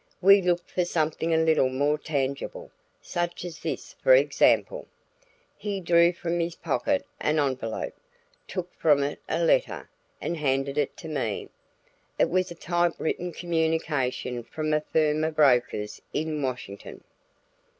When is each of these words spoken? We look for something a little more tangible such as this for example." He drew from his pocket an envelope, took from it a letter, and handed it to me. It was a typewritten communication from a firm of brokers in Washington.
We 0.19 0.41
look 0.41 0.67
for 0.67 0.83
something 0.83 1.31
a 1.31 1.37
little 1.37 1.69
more 1.69 1.99
tangible 1.99 2.71
such 3.03 3.45
as 3.45 3.59
this 3.59 3.93
for 4.01 4.15
example." 4.15 4.87
He 5.55 5.79
drew 5.79 6.11
from 6.11 6.39
his 6.39 6.55
pocket 6.55 7.05
an 7.19 7.37
envelope, 7.37 7.93
took 8.47 8.73
from 8.73 9.03
it 9.03 9.19
a 9.29 9.43
letter, 9.43 9.91
and 10.19 10.37
handed 10.37 10.79
it 10.79 10.97
to 10.97 11.07
me. 11.07 11.49
It 12.17 12.31
was 12.31 12.49
a 12.49 12.55
typewritten 12.55 13.31
communication 13.33 14.41
from 14.43 14.73
a 14.73 14.81
firm 14.81 15.23
of 15.23 15.35
brokers 15.35 16.01
in 16.13 16.41
Washington. 16.41 17.03